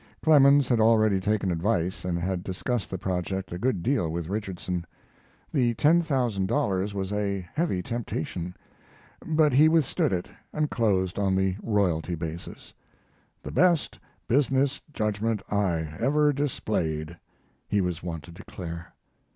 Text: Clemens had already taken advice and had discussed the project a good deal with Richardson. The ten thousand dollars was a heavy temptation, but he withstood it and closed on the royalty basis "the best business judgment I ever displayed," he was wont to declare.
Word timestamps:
Clemens 0.23 0.67
had 0.67 0.79
already 0.79 1.19
taken 1.19 1.51
advice 1.51 2.03
and 2.03 2.17
had 2.17 2.43
discussed 2.43 2.89
the 2.89 2.97
project 2.97 3.51
a 3.51 3.59
good 3.59 3.83
deal 3.83 4.09
with 4.09 4.29
Richardson. 4.29 4.83
The 5.53 5.75
ten 5.75 6.01
thousand 6.01 6.47
dollars 6.47 6.95
was 6.95 7.13
a 7.13 7.47
heavy 7.53 7.83
temptation, 7.83 8.55
but 9.23 9.53
he 9.53 9.69
withstood 9.69 10.11
it 10.11 10.27
and 10.53 10.71
closed 10.71 11.19
on 11.19 11.35
the 11.35 11.55
royalty 11.61 12.15
basis 12.15 12.73
"the 13.43 13.51
best 13.51 13.99
business 14.27 14.81
judgment 14.91 15.43
I 15.51 15.93
ever 15.99 16.33
displayed," 16.33 17.15
he 17.67 17.79
was 17.79 18.01
wont 18.01 18.23
to 18.23 18.31
declare. 18.31 18.95